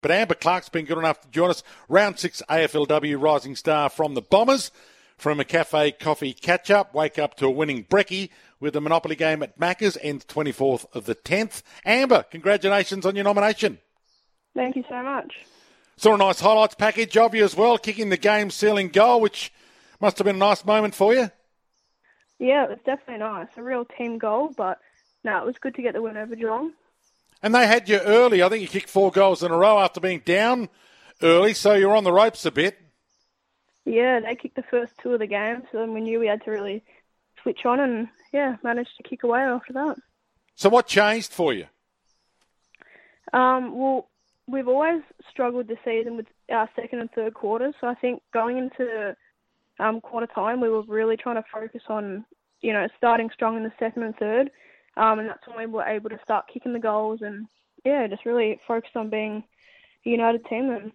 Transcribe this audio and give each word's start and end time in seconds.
But 0.00 0.10
Amber 0.10 0.34
Clarke's 0.34 0.68
been 0.68 0.84
good 0.84 0.98
enough 0.98 1.20
to 1.20 1.28
join 1.28 1.50
us. 1.50 1.62
Round 1.88 2.18
six 2.18 2.42
AFLW 2.48 3.20
Rising 3.20 3.56
Star 3.56 3.88
from 3.88 4.14
the 4.14 4.22
Bombers. 4.22 4.70
From 5.16 5.38
a 5.38 5.44
cafe 5.44 5.92
coffee 5.92 6.32
catch 6.32 6.68
up, 6.70 6.94
wake 6.94 7.16
up 7.16 7.36
to 7.36 7.46
a 7.46 7.50
winning 7.50 7.84
brekkie 7.84 8.30
with 8.58 8.72
the 8.72 8.80
Monopoly 8.80 9.14
game 9.14 9.42
at 9.42 9.58
Macca's, 9.58 9.96
ends 10.00 10.24
24th 10.24 10.86
of 10.94 11.04
the 11.04 11.14
10th. 11.14 11.62
Amber, 11.84 12.24
congratulations 12.24 13.06
on 13.06 13.14
your 13.14 13.24
nomination. 13.24 13.78
Thank 14.54 14.74
you 14.74 14.84
so 14.88 15.00
much. 15.02 15.32
Saw 15.96 16.14
a 16.14 16.18
nice 16.18 16.40
highlights 16.40 16.74
package 16.74 17.16
of 17.16 17.34
you 17.34 17.44
as 17.44 17.54
well, 17.54 17.78
kicking 17.78 18.08
the 18.08 18.16
game 18.16 18.50
sealing 18.50 18.88
goal, 18.88 19.20
which 19.20 19.52
must 20.00 20.18
have 20.18 20.24
been 20.24 20.36
a 20.36 20.38
nice 20.40 20.64
moment 20.64 20.94
for 20.94 21.14
you. 21.14 21.30
Yeah, 22.40 22.64
it 22.64 22.70
was 22.70 22.78
definitely 22.84 23.18
nice. 23.18 23.46
A 23.56 23.62
real 23.62 23.84
team 23.84 24.18
goal, 24.18 24.52
but 24.56 24.80
no, 25.22 25.38
it 25.38 25.46
was 25.46 25.58
good 25.60 25.76
to 25.76 25.82
get 25.82 25.94
the 25.94 26.02
win 26.02 26.16
over 26.16 26.34
Geelong. 26.34 26.72
And 27.42 27.54
they 27.54 27.66
had 27.66 27.88
you 27.88 27.98
early. 27.98 28.42
I 28.42 28.48
think 28.48 28.62
you 28.62 28.68
kicked 28.68 28.88
four 28.88 29.10
goals 29.10 29.42
in 29.42 29.50
a 29.50 29.56
row 29.56 29.78
after 29.78 30.00
being 30.00 30.22
down 30.24 30.68
early, 31.22 31.54
so 31.54 31.74
you're 31.74 31.96
on 31.96 32.04
the 32.04 32.12
ropes 32.12 32.46
a 32.46 32.52
bit. 32.52 32.78
Yeah, 33.84 34.20
they 34.20 34.36
kicked 34.36 34.54
the 34.54 34.62
first 34.62 34.92
two 35.02 35.12
of 35.12 35.18
the 35.18 35.26
game, 35.26 35.62
so 35.72 35.78
then 35.78 35.92
we 35.92 36.00
knew 36.00 36.20
we 36.20 36.28
had 36.28 36.44
to 36.44 36.50
really 36.50 36.84
switch 37.42 37.66
on 37.66 37.80
and, 37.80 38.08
yeah, 38.32 38.56
managed 38.62 38.96
to 38.96 39.02
kick 39.02 39.24
away 39.24 39.40
after 39.40 39.72
that. 39.72 39.96
So 40.54 40.68
what 40.68 40.86
changed 40.86 41.32
for 41.32 41.52
you? 41.52 41.66
Um, 43.32 43.76
well, 43.76 44.08
we've 44.46 44.68
always 44.68 45.02
struggled 45.28 45.66
this 45.66 45.78
season 45.84 46.16
with 46.16 46.26
our 46.48 46.68
second 46.76 47.00
and 47.00 47.10
third 47.10 47.34
quarters, 47.34 47.74
so 47.80 47.88
I 47.88 47.94
think 47.94 48.22
going 48.32 48.58
into 48.58 49.16
um, 49.80 50.00
quarter 50.00 50.28
time, 50.28 50.60
we 50.60 50.70
were 50.70 50.82
really 50.82 51.16
trying 51.16 51.36
to 51.36 51.44
focus 51.52 51.82
on, 51.88 52.24
you 52.60 52.72
know, 52.72 52.86
starting 52.96 53.30
strong 53.34 53.56
in 53.56 53.64
the 53.64 53.72
second 53.80 54.04
and 54.04 54.16
third 54.16 54.50
um, 54.96 55.18
and 55.18 55.28
that's 55.28 55.46
when 55.46 55.58
we 55.58 55.66
were 55.66 55.84
able 55.84 56.10
to 56.10 56.18
start 56.22 56.46
kicking 56.52 56.72
the 56.72 56.78
goals 56.78 57.20
and 57.22 57.46
yeah, 57.84 58.06
just 58.06 58.26
really 58.26 58.60
focused 58.66 58.96
on 58.96 59.10
being 59.10 59.44
a 60.06 60.08
united 60.08 60.44
team 60.46 60.68
then. 60.68 60.92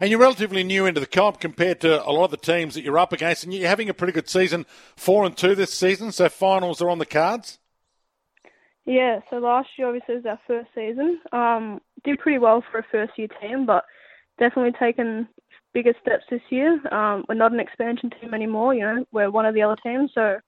And 0.00 0.10
you're 0.10 0.18
relatively 0.18 0.64
new 0.64 0.86
into 0.86 1.00
the 1.00 1.06
comp 1.06 1.38
compared 1.38 1.80
to 1.82 2.04
a 2.04 2.10
lot 2.10 2.24
of 2.24 2.30
the 2.32 2.36
teams 2.36 2.74
that 2.74 2.82
you're 2.82 2.98
up 2.98 3.12
against, 3.12 3.44
and 3.44 3.54
you're 3.54 3.68
having 3.68 3.88
a 3.88 3.94
pretty 3.94 4.12
good 4.12 4.28
season, 4.28 4.66
four 4.96 5.24
and 5.24 5.36
two 5.36 5.54
this 5.54 5.72
season. 5.72 6.10
So 6.10 6.28
finals 6.28 6.82
are 6.82 6.90
on 6.90 6.98
the 6.98 7.06
cards. 7.06 7.60
Yeah, 8.84 9.20
so 9.30 9.36
last 9.36 9.68
year 9.78 9.86
obviously 9.86 10.16
was 10.16 10.26
our 10.26 10.40
first 10.46 10.70
season. 10.74 11.20
Um, 11.30 11.80
did 12.02 12.18
pretty 12.18 12.38
well 12.38 12.64
for 12.68 12.78
a 12.78 12.86
first 12.90 13.12
year 13.16 13.28
team, 13.40 13.64
but 13.64 13.84
definitely 14.40 14.72
taken 14.72 15.28
bigger 15.72 15.94
steps 16.00 16.24
this 16.28 16.42
year. 16.50 16.80
Um, 16.92 17.24
we're 17.28 17.36
not 17.36 17.52
an 17.52 17.60
expansion 17.60 18.10
team 18.20 18.34
anymore. 18.34 18.74
You 18.74 18.80
know, 18.80 19.04
we're 19.12 19.30
one 19.30 19.46
of 19.46 19.54
the 19.54 19.62
other 19.62 19.76
teams, 19.84 20.10
so 20.14 20.38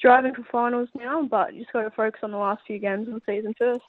striving 0.00 0.32
for 0.34 0.42
finals 0.50 0.88
now, 0.98 1.22
but 1.22 1.52
you 1.52 1.60
just 1.60 1.72
got 1.74 1.82
to 1.82 1.90
focus 1.90 2.20
on 2.22 2.30
the 2.30 2.38
last 2.38 2.62
few 2.66 2.78
games 2.78 3.06
of 3.06 3.14
the 3.14 3.20
season 3.26 3.54
first. 3.58 3.84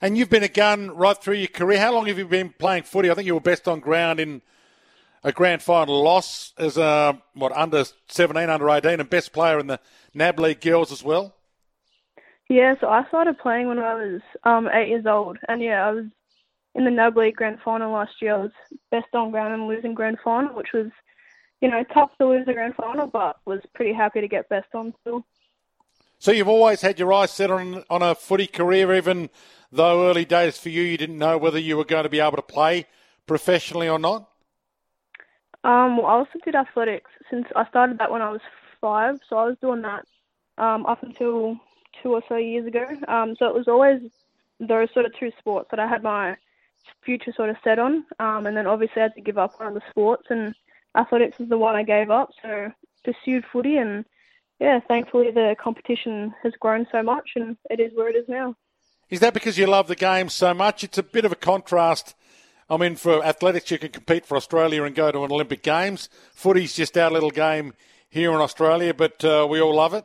And 0.00 0.16
you've 0.16 0.30
been 0.30 0.44
a 0.44 0.48
gun 0.48 0.92
right 0.92 1.20
through 1.20 1.34
your 1.34 1.48
career. 1.48 1.80
How 1.80 1.92
long 1.92 2.06
have 2.06 2.16
you 2.16 2.26
been 2.26 2.54
playing 2.58 2.84
footy? 2.84 3.10
I 3.10 3.14
think 3.14 3.26
you 3.26 3.34
were 3.34 3.40
best 3.40 3.66
on 3.66 3.80
ground 3.80 4.20
in 4.20 4.40
a 5.24 5.32
grand 5.32 5.60
final 5.60 6.00
loss 6.00 6.52
as 6.58 6.76
a 6.76 7.20
what 7.34 7.52
under 7.52 7.84
17, 8.08 8.48
under 8.48 8.70
18, 8.70 9.00
and 9.00 9.10
best 9.10 9.32
player 9.32 9.58
in 9.58 9.66
the 9.66 9.80
NAB 10.14 10.38
League 10.38 10.60
girls 10.60 10.92
as 10.92 11.02
well. 11.02 11.34
Yeah, 12.48 12.74
so 12.80 12.88
I 12.88 13.06
started 13.08 13.38
playing 13.38 13.66
when 13.66 13.78
I 13.78 13.94
was 13.94 14.20
um, 14.44 14.68
eight 14.72 14.88
years 14.88 15.06
old, 15.06 15.38
and 15.48 15.60
yeah, 15.60 15.88
I 15.88 15.90
was 15.90 16.04
in 16.74 16.84
the 16.84 16.90
NAB 16.90 17.16
League 17.16 17.36
grand 17.36 17.58
final 17.64 17.92
last 17.92 18.12
year. 18.20 18.34
I 18.34 18.38
was 18.38 18.50
best 18.92 19.06
on 19.12 19.32
ground 19.32 19.54
and 19.54 19.66
losing 19.66 19.94
grand 19.94 20.18
final, 20.22 20.54
which 20.54 20.72
was 20.72 20.90
you 21.62 21.70
know, 21.70 21.84
tough 21.94 22.10
to 22.18 22.26
lose 22.26 22.44
the 22.44 22.52
grand 22.52 22.74
final, 22.74 23.06
but 23.06 23.36
was 23.46 23.60
pretty 23.72 23.92
happy 23.92 24.20
to 24.20 24.28
get 24.28 24.48
best 24.48 24.66
on 24.74 24.92
still. 25.00 25.24
So 26.22 26.30
you've 26.30 26.46
always 26.46 26.80
had 26.82 27.00
your 27.00 27.12
eyes 27.12 27.32
set 27.32 27.50
on 27.50 27.82
on 27.90 28.00
a 28.00 28.14
footy 28.14 28.46
career, 28.46 28.94
even 28.94 29.28
though 29.72 30.08
early 30.08 30.24
days 30.24 30.56
for 30.56 30.68
you, 30.68 30.80
you 30.80 30.96
didn't 30.96 31.18
know 31.18 31.36
whether 31.36 31.58
you 31.58 31.76
were 31.76 31.84
going 31.84 32.04
to 32.04 32.08
be 32.08 32.20
able 32.20 32.36
to 32.36 32.42
play 32.42 32.86
professionally 33.26 33.88
or 33.88 33.98
not. 33.98 34.28
Um, 35.64 35.96
well, 35.96 36.06
I 36.06 36.12
also 36.12 36.38
did 36.44 36.54
athletics 36.54 37.10
since 37.28 37.48
I 37.56 37.66
started 37.70 37.98
that 37.98 38.12
when 38.12 38.22
I 38.22 38.30
was 38.30 38.40
five, 38.80 39.18
so 39.28 39.36
I 39.36 39.46
was 39.46 39.56
doing 39.60 39.82
that 39.82 40.06
um, 40.58 40.86
up 40.86 41.02
until 41.02 41.58
two 42.00 42.12
or 42.12 42.22
so 42.28 42.36
years 42.36 42.68
ago. 42.68 42.86
Um, 43.08 43.34
so 43.36 43.48
it 43.48 43.54
was 43.56 43.66
always 43.66 44.00
those 44.60 44.94
sort 44.94 45.06
of 45.06 45.18
two 45.18 45.32
sports 45.40 45.70
that 45.72 45.80
I 45.80 45.88
had 45.88 46.04
my 46.04 46.36
future 47.04 47.32
sort 47.32 47.50
of 47.50 47.56
set 47.64 47.80
on, 47.80 48.04
um, 48.20 48.46
and 48.46 48.56
then 48.56 48.68
obviously 48.68 49.02
I 49.02 49.06
had 49.06 49.16
to 49.16 49.22
give 49.22 49.38
up 49.38 49.58
one 49.58 49.66
of 49.66 49.74
the 49.74 49.82
sports 49.90 50.28
and 50.30 50.54
athletics 50.96 51.40
was 51.40 51.48
the 51.48 51.58
one 51.58 51.74
I 51.74 51.82
gave 51.82 52.10
up. 52.10 52.30
So 52.40 52.70
pursued 53.02 53.44
footy, 53.52 53.78
and 53.78 54.04
yeah, 54.62 54.78
thankfully 54.78 55.32
the 55.32 55.56
competition 55.60 56.32
has 56.44 56.52
grown 56.60 56.86
so 56.92 57.02
much, 57.02 57.30
and 57.34 57.56
it 57.68 57.80
is 57.80 57.90
where 57.94 58.08
it 58.08 58.14
is 58.14 58.28
now. 58.28 58.54
Is 59.10 59.18
that 59.18 59.34
because 59.34 59.58
you 59.58 59.66
love 59.66 59.88
the 59.88 59.96
game 59.96 60.28
so 60.28 60.54
much? 60.54 60.84
It's 60.84 60.98
a 60.98 61.02
bit 61.02 61.24
of 61.24 61.32
a 61.32 61.36
contrast. 61.36 62.14
I 62.70 62.76
mean, 62.76 62.94
for 62.94 63.24
athletics, 63.24 63.72
you 63.72 63.78
can 63.78 63.90
compete 63.90 64.24
for 64.24 64.36
Australia 64.36 64.84
and 64.84 64.94
go 64.94 65.10
to 65.10 65.24
an 65.24 65.32
Olympic 65.32 65.64
Games. 65.64 66.08
Footy's 66.32 66.74
just 66.74 66.96
our 66.96 67.10
little 67.10 67.32
game 67.32 67.74
here 68.08 68.30
in 68.30 68.36
Australia, 68.36 68.94
but 68.94 69.24
uh, 69.24 69.48
we 69.50 69.60
all 69.60 69.74
love 69.74 69.94
it. 69.94 70.04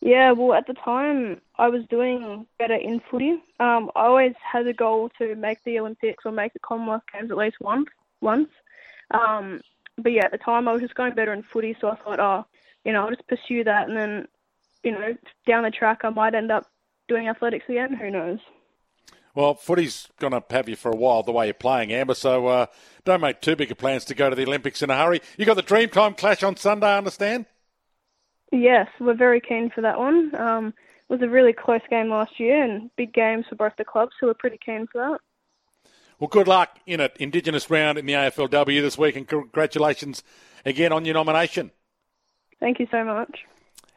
Yeah, 0.00 0.32
well, 0.32 0.54
at 0.54 0.66
the 0.66 0.74
time, 0.74 1.42
I 1.58 1.68
was 1.68 1.84
doing 1.90 2.46
better 2.58 2.74
in 2.74 3.02
footy. 3.10 3.32
Um, 3.60 3.90
I 3.94 4.06
always 4.06 4.34
had 4.40 4.66
a 4.66 4.72
goal 4.72 5.10
to 5.18 5.34
make 5.34 5.62
the 5.64 5.78
Olympics 5.78 6.24
or 6.24 6.32
make 6.32 6.54
the 6.54 6.60
Commonwealth 6.60 7.02
Games 7.12 7.30
at 7.30 7.36
least 7.36 7.58
once. 7.60 7.88
Once, 8.22 8.48
um, 9.10 9.60
but 9.98 10.12
yeah, 10.12 10.24
at 10.24 10.32
the 10.32 10.38
time 10.38 10.66
I 10.66 10.72
was 10.72 10.80
just 10.80 10.94
going 10.94 11.14
better 11.14 11.32
in 11.32 11.42
footy, 11.42 11.76
so 11.78 11.90
I 11.90 11.96
thought, 11.96 12.18
oh, 12.18 12.46
you 12.84 12.92
know, 12.92 13.04
I'll 13.04 13.10
just 13.10 13.26
pursue 13.28 13.64
that, 13.64 13.88
and 13.88 13.96
then, 13.96 14.28
you 14.82 14.92
know, 14.92 15.14
down 15.46 15.64
the 15.64 15.70
track 15.70 16.00
I 16.04 16.10
might 16.10 16.34
end 16.34 16.50
up 16.50 16.66
doing 17.08 17.28
athletics 17.28 17.66
again. 17.68 17.94
Who 17.94 18.10
knows? 18.10 18.38
Well, 19.34 19.54
footy's 19.54 20.08
going 20.20 20.32
to 20.32 20.42
have 20.50 20.68
you 20.68 20.76
for 20.76 20.90
a 20.90 20.96
while 20.96 21.22
the 21.22 21.32
way 21.32 21.46
you're 21.46 21.54
playing, 21.54 21.90
Amber. 21.92 22.14
So 22.14 22.48
uh, 22.48 22.66
don't 23.04 23.22
make 23.22 23.40
too 23.40 23.56
big 23.56 23.70
of 23.70 23.78
plans 23.78 24.04
to 24.06 24.14
go 24.14 24.28
to 24.28 24.36
the 24.36 24.44
Olympics 24.44 24.82
in 24.82 24.90
a 24.90 24.96
hurry. 24.96 25.22
You 25.38 25.46
got 25.46 25.54
the 25.54 25.62
Dreamtime 25.62 26.18
Clash 26.18 26.42
on 26.42 26.56
Sunday, 26.56 26.86
I 26.86 26.98
understand. 26.98 27.46
Yes, 28.50 28.88
we're 29.00 29.14
very 29.14 29.40
keen 29.40 29.70
for 29.70 29.80
that 29.80 29.98
one. 29.98 30.34
Um, 30.34 30.74
it 31.08 31.12
was 31.12 31.22
a 31.22 31.28
really 31.28 31.54
close 31.54 31.80
game 31.88 32.10
last 32.10 32.38
year, 32.38 32.62
and 32.62 32.90
big 32.96 33.14
games 33.14 33.46
for 33.48 33.54
both 33.54 33.72
the 33.78 33.84
clubs, 33.84 34.12
so 34.20 34.26
we're 34.26 34.34
pretty 34.34 34.58
keen 34.62 34.86
for 34.86 34.98
that. 34.98 35.20
Well, 36.18 36.28
good 36.28 36.46
luck 36.46 36.78
in 36.86 37.00
it, 37.00 37.16
Indigenous 37.18 37.70
round 37.70 37.98
in 37.98 38.04
the 38.04 38.12
AFLW 38.12 38.82
this 38.82 38.98
week, 38.98 39.16
and 39.16 39.26
congratulations 39.26 40.22
again 40.66 40.92
on 40.92 41.06
your 41.06 41.14
nomination. 41.14 41.70
Thank 42.62 42.78
you 42.78 42.86
so 42.92 43.02
much. 43.02 43.40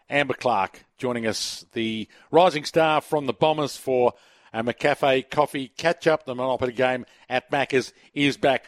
Amber 0.09 0.33
Clarke 0.33 0.85
joining 0.97 1.27
us, 1.27 1.67
the 1.73 2.07
rising 2.31 2.65
star 2.65 2.99
from 2.99 3.27
the 3.27 3.33
Bombers 3.33 3.77
for 3.77 4.13
a 4.51 4.63
McCafe 4.63 5.29
Coffee 5.29 5.67
catch 5.67 6.07
up. 6.07 6.25
The 6.25 6.33
Monopoly 6.33 6.73
game 6.73 7.05
at 7.29 7.51
Macca's 7.51 7.93
is 8.15 8.37
back. 8.37 8.63